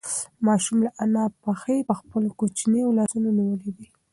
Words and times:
ماشوم 0.45 0.77
د 0.85 0.87
انا 1.03 1.25
پښې 1.43 1.77
په 1.87 1.93
خپلو 1.99 2.27
کوچنیو 2.39 2.95
لاسونو 2.97 3.29
نیولې 3.37 3.71
دي. 3.77 3.87